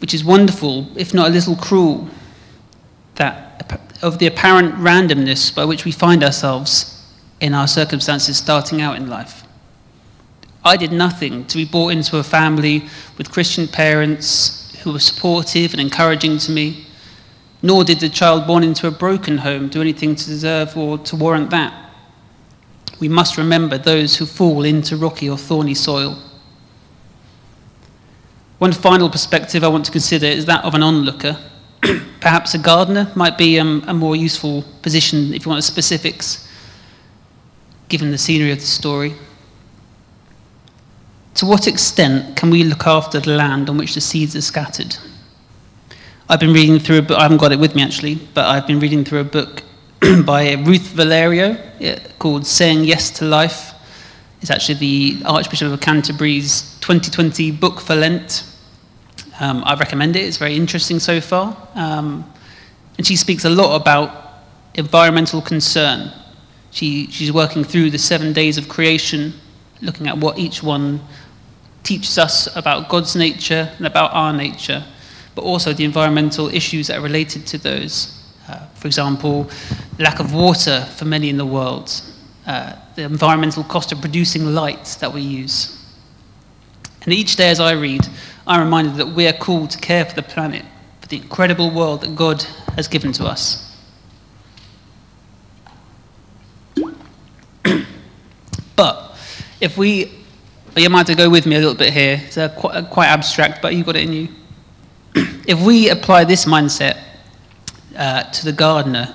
which 0.00 0.14
is 0.14 0.24
wonderful, 0.24 0.88
if 0.96 1.14
not 1.14 1.28
a 1.28 1.30
little 1.30 1.54
cruel, 1.54 2.08
that 3.14 3.52
of 4.02 4.18
the 4.18 4.26
apparent 4.26 4.74
randomness 4.74 5.54
by 5.54 5.64
which 5.64 5.84
we 5.84 5.92
find 5.92 6.24
ourselves 6.24 7.06
in 7.40 7.54
our 7.54 7.68
circumstances 7.68 8.36
starting 8.36 8.80
out 8.80 8.96
in 8.96 9.08
life. 9.08 9.41
I 10.64 10.76
did 10.76 10.92
nothing 10.92 11.44
to 11.46 11.56
be 11.56 11.64
brought 11.64 11.88
into 11.88 12.18
a 12.18 12.22
family 12.22 12.88
with 13.18 13.32
Christian 13.32 13.66
parents 13.66 14.76
who 14.82 14.92
were 14.92 15.00
supportive 15.00 15.72
and 15.72 15.80
encouraging 15.80 16.38
to 16.38 16.52
me, 16.52 16.86
nor 17.62 17.84
did 17.84 18.00
the 18.00 18.08
child 18.08 18.46
born 18.46 18.62
into 18.62 18.86
a 18.86 18.90
broken 18.90 19.38
home 19.38 19.68
do 19.68 19.80
anything 19.80 20.14
to 20.14 20.26
deserve 20.26 20.76
or 20.76 20.98
to 20.98 21.16
warrant 21.16 21.50
that. 21.50 21.90
We 23.00 23.08
must 23.08 23.36
remember 23.36 23.78
those 23.78 24.16
who 24.16 24.26
fall 24.26 24.64
into 24.64 24.96
rocky 24.96 25.28
or 25.28 25.36
thorny 25.36 25.74
soil. 25.74 26.16
One 28.58 28.72
final 28.72 29.10
perspective 29.10 29.64
I 29.64 29.68
want 29.68 29.84
to 29.86 29.90
consider 29.90 30.26
is 30.26 30.46
that 30.46 30.64
of 30.64 30.74
an 30.74 30.84
onlooker. 30.84 31.36
Perhaps 32.20 32.54
a 32.54 32.58
gardener 32.58 33.10
might 33.16 33.36
be 33.36 33.58
um, 33.58 33.82
a 33.88 33.94
more 33.94 34.14
useful 34.14 34.62
position 34.82 35.34
if 35.34 35.44
you 35.44 35.48
want 35.48 35.58
the 35.58 35.62
specifics, 35.62 36.48
given 37.88 38.12
the 38.12 38.18
scenery 38.18 38.52
of 38.52 38.60
the 38.60 38.66
story. 38.66 39.14
To 41.34 41.46
what 41.46 41.66
extent 41.66 42.36
can 42.36 42.50
we 42.50 42.62
look 42.62 42.86
after 42.86 43.18
the 43.18 43.30
land 43.30 43.70
on 43.70 43.78
which 43.78 43.94
the 43.94 44.00
seeds 44.00 44.36
are 44.36 44.42
scattered? 44.42 44.96
I've 46.28 46.40
been 46.40 46.52
reading 46.52 46.78
through 46.78 46.98
a 46.98 47.02
book, 47.02 47.18
I 47.18 47.22
haven't 47.22 47.38
got 47.38 47.52
it 47.52 47.58
with 47.58 47.74
me 47.74 47.82
actually, 47.82 48.16
but 48.34 48.46
I've 48.46 48.66
been 48.66 48.80
reading 48.80 49.04
through 49.04 49.20
a 49.20 49.24
book 49.24 49.62
by 50.24 50.52
Ruth 50.54 50.88
Valerio 50.88 51.56
called 52.18 52.46
Saying 52.46 52.84
Yes 52.84 53.10
to 53.12 53.24
Life. 53.24 53.72
It's 54.40 54.50
actually 54.50 54.74
the 54.74 55.22
Archbishop 55.24 55.72
of 55.72 55.80
Canterbury's 55.80 56.76
2020 56.80 57.50
book 57.52 57.80
for 57.80 57.94
Lent. 57.94 58.44
Um, 59.40 59.62
I 59.64 59.74
recommend 59.74 60.16
it, 60.16 60.24
it's 60.24 60.36
very 60.36 60.54
interesting 60.54 60.98
so 60.98 61.20
far. 61.20 61.56
Um, 61.74 62.30
and 62.98 63.06
she 63.06 63.16
speaks 63.16 63.44
a 63.44 63.50
lot 63.50 63.80
about 63.80 64.42
environmental 64.74 65.40
concern. 65.40 66.12
She, 66.72 67.06
she's 67.10 67.32
working 67.32 67.64
through 67.64 67.90
the 67.90 67.98
seven 67.98 68.32
days 68.32 68.58
of 68.58 68.68
creation, 68.68 69.32
looking 69.80 70.08
at 70.08 70.16
what 70.16 70.38
each 70.38 70.62
one 70.62 71.00
teaches 71.82 72.18
us 72.18 72.54
about 72.56 72.88
God's 72.88 73.16
nature 73.16 73.70
and 73.76 73.86
about 73.86 74.12
our 74.12 74.32
nature, 74.32 74.84
but 75.34 75.42
also 75.42 75.72
the 75.72 75.84
environmental 75.84 76.48
issues 76.48 76.86
that 76.88 76.98
are 76.98 77.02
related 77.02 77.46
to 77.48 77.58
those. 77.58 78.18
Uh, 78.48 78.66
for 78.74 78.86
example, 78.86 79.50
lack 79.98 80.20
of 80.20 80.34
water 80.34 80.86
for 80.96 81.04
many 81.04 81.28
in 81.28 81.36
the 81.36 81.46
world, 81.46 81.90
uh, 82.46 82.74
the 82.96 83.02
environmental 83.02 83.64
cost 83.64 83.92
of 83.92 84.00
producing 84.00 84.46
light 84.54 84.96
that 85.00 85.12
we 85.12 85.20
use. 85.20 85.78
And 87.04 87.12
each 87.12 87.36
day 87.36 87.50
as 87.50 87.60
I 87.60 87.72
read, 87.72 88.06
I'm 88.46 88.60
reminded 88.60 88.94
that 88.96 89.06
we 89.06 89.26
are 89.26 89.32
called 89.32 89.70
to 89.70 89.78
care 89.78 90.04
for 90.04 90.14
the 90.14 90.22
planet, 90.22 90.64
for 91.00 91.08
the 91.08 91.16
incredible 91.16 91.70
world 91.70 92.02
that 92.02 92.14
God 92.14 92.42
has 92.76 92.88
given 92.88 93.12
to 93.12 93.24
us. 93.24 93.76
but 98.76 99.16
if 99.60 99.76
we 99.76 100.21
you 100.80 100.88
might 100.88 101.06
have 101.06 101.06
to 101.08 101.14
go 101.14 101.28
with 101.28 101.44
me 101.46 101.56
a 101.56 101.58
little 101.58 101.74
bit 101.74 101.92
here. 101.92 102.20
It's 102.24 102.36
quite, 102.58 102.88
quite, 102.88 103.08
abstract, 103.08 103.60
but 103.60 103.74
you've 103.74 103.86
got 103.86 103.96
it 103.96 104.04
in 104.04 104.12
you. 104.12 104.28
if 105.46 105.60
we 105.60 105.90
apply 105.90 106.24
this 106.24 106.46
mindset 106.46 106.98
uh, 107.96 108.22
to 108.24 108.44
the 108.44 108.52
gardener 108.52 109.14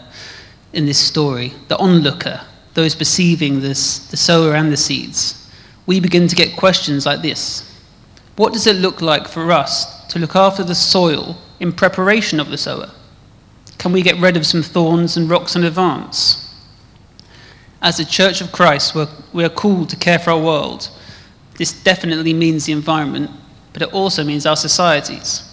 in 0.73 0.85
this 0.85 0.99
story, 0.99 1.53
the 1.67 1.77
onlooker, 1.77 2.41
those 2.75 2.93
perceiving 2.93 3.59
this, 3.59 4.07
the 4.09 4.17
sower 4.17 4.53
and 4.53 4.71
the 4.71 4.77
seeds, 4.77 5.51
we 5.87 5.99
begin 5.99 6.27
to 6.27 6.35
get 6.35 6.55
questions 6.55 7.05
like 7.05 7.21
this 7.21 7.75
What 8.35 8.53
does 8.53 8.67
it 8.67 8.75
look 8.75 9.01
like 9.01 9.27
for 9.27 9.51
us 9.51 10.05
to 10.07 10.19
look 10.19 10.35
after 10.35 10.63
the 10.63 10.75
soil 10.75 11.37
in 11.59 11.73
preparation 11.73 12.39
of 12.39 12.49
the 12.49 12.57
sower? 12.57 12.91
Can 13.79 13.91
we 13.91 14.03
get 14.03 14.19
rid 14.19 14.37
of 14.37 14.45
some 14.45 14.61
thorns 14.61 15.17
and 15.17 15.29
rocks 15.29 15.55
in 15.55 15.63
advance? 15.63 16.43
As 17.81 17.97
the 17.97 18.05
Church 18.05 18.41
of 18.41 18.51
Christ, 18.51 18.93
we're, 18.93 19.07
we 19.33 19.43
are 19.43 19.49
called 19.49 19.89
to 19.89 19.95
care 19.95 20.19
for 20.19 20.31
our 20.31 20.39
world 20.39 20.89
this 21.57 21.83
definitely 21.83 22.33
means 22.33 22.65
the 22.65 22.71
environment, 22.71 23.29
but 23.73 23.81
it 23.81 23.93
also 23.93 24.23
means 24.23 24.45
our 24.45 24.55
societies. 24.55 25.43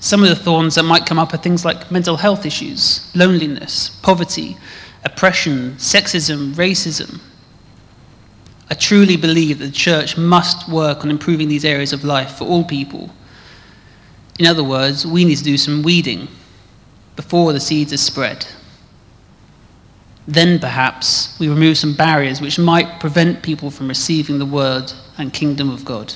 Some 0.00 0.22
of 0.22 0.28
the 0.28 0.36
thorns 0.36 0.74
that 0.76 0.84
might 0.84 1.06
come 1.06 1.18
up 1.18 1.34
are 1.34 1.38
things 1.38 1.64
like 1.64 1.90
mental 1.90 2.16
health 2.16 2.46
issues, 2.46 3.10
loneliness, 3.14 3.90
poverty, 4.02 4.56
oppression, 5.04 5.72
sexism, 5.72 6.54
racism. 6.54 7.20
I 8.70 8.74
truly 8.74 9.16
believe 9.16 9.58
that 9.58 9.66
the 9.66 9.72
church 9.72 10.16
must 10.16 10.68
work 10.68 11.04
on 11.04 11.10
improving 11.10 11.48
these 11.48 11.64
areas 11.64 11.92
of 11.92 12.04
life 12.04 12.36
for 12.36 12.44
all 12.44 12.64
people. 12.64 13.10
In 14.38 14.46
other 14.46 14.62
words, 14.62 15.06
we 15.06 15.24
need 15.24 15.36
to 15.36 15.44
do 15.44 15.56
some 15.56 15.82
weeding 15.82 16.28
before 17.16 17.52
the 17.52 17.60
seeds 17.60 17.92
are 17.92 17.96
spread. 17.96 18.46
Then 20.28 20.58
perhaps 20.58 21.34
we 21.40 21.48
remove 21.48 21.78
some 21.78 21.94
barriers 21.94 22.42
which 22.42 22.58
might 22.58 23.00
prevent 23.00 23.42
people 23.42 23.70
from 23.70 23.88
receiving 23.88 24.38
the 24.38 24.44
word 24.44 24.92
and 25.16 25.32
kingdom 25.32 25.70
of 25.70 25.86
God. 25.86 26.14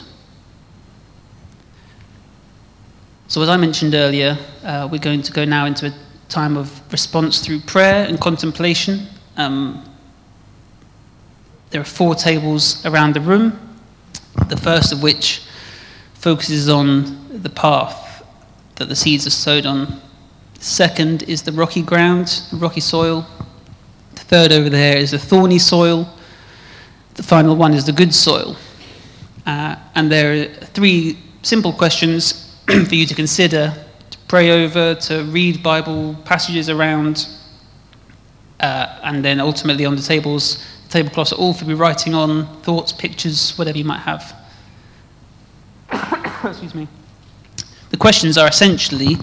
So, 3.26 3.40
as 3.40 3.48
I 3.48 3.56
mentioned 3.56 3.94
earlier, 3.94 4.36
uh, 4.64 4.86
we're 4.92 4.98
going 4.98 5.22
to 5.22 5.32
go 5.32 5.46
now 5.46 5.64
into 5.64 5.86
a 5.86 5.94
time 6.28 6.58
of 6.58 6.78
response 6.92 7.38
through 7.38 7.60
prayer 7.60 8.04
and 8.04 8.20
contemplation. 8.20 9.06
Um, 9.38 9.82
there 11.70 11.80
are 11.80 11.84
four 11.84 12.14
tables 12.14 12.84
around 12.84 13.14
the 13.14 13.22
room, 13.22 13.58
the 14.48 14.58
first 14.58 14.92
of 14.92 15.02
which 15.02 15.46
focuses 16.12 16.68
on 16.68 17.40
the 17.42 17.48
path 17.48 18.22
that 18.74 18.90
the 18.90 18.96
seeds 18.96 19.26
are 19.26 19.30
sowed 19.30 19.64
on. 19.64 20.02
Second 20.58 21.22
is 21.22 21.42
the 21.42 21.52
rocky 21.52 21.80
ground, 21.80 22.42
rocky 22.52 22.80
soil. 22.80 23.26
Third 24.32 24.50
over 24.50 24.70
there 24.70 24.96
is 24.96 25.10
the 25.10 25.18
thorny 25.18 25.58
soil. 25.58 26.08
The 27.16 27.22
final 27.22 27.54
one 27.54 27.74
is 27.74 27.84
the 27.84 27.92
good 27.92 28.14
soil. 28.14 28.56
Uh, 29.44 29.76
and 29.94 30.10
there 30.10 30.32
are 30.32 30.46
three 30.68 31.18
simple 31.42 31.70
questions 31.70 32.56
for 32.66 32.94
you 32.94 33.04
to 33.04 33.14
consider, 33.14 33.74
to 34.08 34.18
pray 34.28 34.64
over, 34.64 34.94
to 34.94 35.24
read 35.24 35.62
Bible 35.62 36.16
passages 36.24 36.70
around, 36.70 37.28
uh, 38.60 39.00
and 39.02 39.22
then 39.22 39.38
ultimately 39.38 39.84
on 39.84 39.96
the 39.96 40.02
tables, 40.02 40.66
the 40.84 40.92
tablecloths 40.92 41.34
are 41.34 41.36
all 41.36 41.52
for 41.52 41.66
be 41.66 41.74
writing 41.74 42.14
on 42.14 42.46
thoughts, 42.62 42.90
pictures, 42.90 43.52
whatever 43.58 43.76
you 43.76 43.84
might 43.84 44.00
have. 44.00 44.34
Excuse 46.42 46.74
me. 46.74 46.88
The 47.90 47.98
questions 47.98 48.38
are 48.38 48.48
essentially 48.48 49.18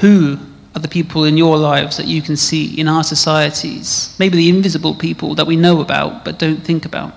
who 0.00 0.38
are 0.78 0.82
the 0.82 0.88
people 0.88 1.24
in 1.24 1.36
your 1.36 1.56
lives 1.56 1.96
that 1.96 2.06
you 2.06 2.22
can 2.22 2.36
see 2.36 2.78
in 2.78 2.88
our 2.88 3.02
societies? 3.02 4.14
Maybe 4.18 4.36
the 4.36 4.48
invisible 4.48 4.94
people 4.94 5.34
that 5.34 5.46
we 5.46 5.56
know 5.56 5.80
about 5.80 6.24
but 6.24 6.38
don't 6.38 6.64
think 6.64 6.84
about. 6.84 7.12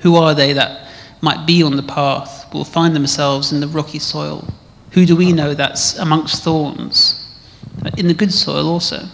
Who 0.00 0.16
are 0.16 0.34
they 0.34 0.52
that 0.54 0.88
might 1.20 1.46
be 1.46 1.62
on 1.62 1.76
the 1.76 1.82
path, 1.82 2.52
will 2.52 2.64
find 2.64 2.96
themselves 2.96 3.52
in 3.52 3.60
the 3.60 3.68
rocky 3.68 3.98
soil? 3.98 4.48
Who 4.92 5.06
do 5.06 5.14
we 5.14 5.26
uh-huh. 5.26 5.34
know 5.36 5.54
that's 5.54 5.96
amongst 5.98 6.42
thorns? 6.42 7.16
In 7.96 8.08
the 8.08 8.14
good 8.14 8.32
soil 8.32 8.68
also. 8.68 9.06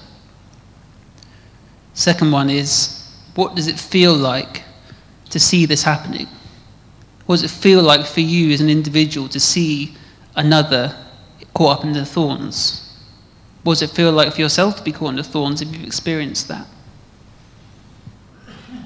Second 1.93 2.33
one 2.33 2.49
is 2.49 3.07
what 3.35 3.55
does 3.55 3.67
it 3.67 3.79
feel 3.79 4.15
like 4.15 4.63
to 5.31 5.39
see 5.39 5.67
this 5.67 5.83
happening? 5.83 6.29
What 7.27 7.37
does 7.37 7.45
it 7.45 7.51
feel 7.51 7.83
like 7.83 8.07
for 8.07 8.21
you 8.21 8.53
as 8.53 8.61
an 8.61 8.71
individual 8.71 9.29
to 9.29 9.41
see 9.41 9.95
another 10.37 10.97
caught 11.55 11.79
up 11.79 11.85
in 11.85 11.93
the 11.93 12.07
thorns? 12.07 12.86
What 13.67 13.81
does 13.81 13.91
it 13.91 13.97
feel 13.97 14.13
like 14.13 14.33
for 14.33 14.41
yourself 14.41 14.77
to 14.77 14.85
be 14.85 14.93
caught 14.93 15.09
in 15.09 15.17
the 15.17 15.25
thorns 15.25 15.61
if 15.61 15.73
you've 15.73 15.83
experienced 15.83 16.47
that? 16.47 16.69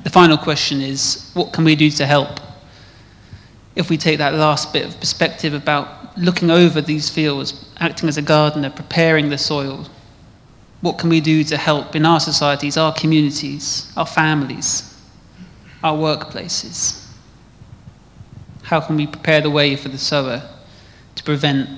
The 0.05 0.09
final 0.09 0.39
question 0.39 0.81
is 0.81 1.31
what 1.35 1.53
can 1.53 1.65
we 1.65 1.77
do 1.77 1.91
to 1.91 2.07
help? 2.07 2.41
If 3.77 3.91
we 3.91 3.99
take 3.99 4.17
that 4.17 4.33
last 4.33 4.73
bit 4.73 4.87
of 4.87 4.99
perspective 4.99 5.53
about 5.53 6.17
looking 6.17 6.51
over 6.51 6.81
these 6.81 7.11
fields, 7.11 7.71
acting 7.79 8.09
as 8.09 8.17
a 8.17 8.23
gardener, 8.23 8.71
preparing 8.71 9.29
the 9.29 9.37
soil, 9.37 9.87
what 10.81 10.97
can 10.97 11.11
we 11.11 11.21
do 11.21 11.45
to 11.45 11.59
help 11.59 11.95
in 11.95 12.07
our 12.07 12.19
societies, 12.19 12.79
our 12.79 12.95
communities, 12.95 13.93
our 13.99 14.07
families, 14.07 14.97
our 15.85 15.95
workplaces? 15.95 17.05
How 18.63 18.81
can 18.81 18.97
we 18.97 19.07
prepare 19.07 19.43
the 19.43 19.51
way 19.51 19.77
for 19.77 19.91
the 19.91 19.99
sower 19.99 20.41
to 21.17 21.23
prevent 21.23 21.69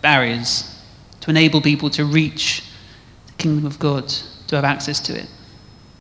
barriers 0.00 0.72
to 1.26 1.30
enable 1.30 1.60
people 1.60 1.90
to 1.90 2.04
reach 2.04 2.62
the 3.26 3.32
kingdom 3.32 3.66
of 3.66 3.80
God, 3.80 4.08
to 4.46 4.54
have 4.54 4.64
access 4.64 5.00
to 5.00 5.18
it. 5.18 5.28